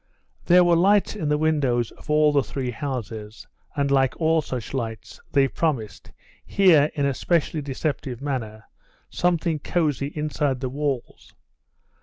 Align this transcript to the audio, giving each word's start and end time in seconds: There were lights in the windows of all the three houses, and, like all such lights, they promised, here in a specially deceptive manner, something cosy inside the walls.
There 0.45 0.63
were 0.63 0.75
lights 0.75 1.15
in 1.15 1.29
the 1.29 1.37
windows 1.37 1.91
of 1.91 2.09
all 2.09 2.31
the 2.31 2.41
three 2.41 2.71
houses, 2.71 3.45
and, 3.75 3.91
like 3.91 4.19
all 4.19 4.41
such 4.41 4.73
lights, 4.73 5.19
they 5.31 5.47
promised, 5.47 6.11
here 6.43 6.89
in 6.95 7.05
a 7.05 7.13
specially 7.13 7.61
deceptive 7.61 8.19
manner, 8.19 8.63
something 9.11 9.59
cosy 9.59 10.07
inside 10.15 10.59
the 10.59 10.69
walls. 10.69 11.35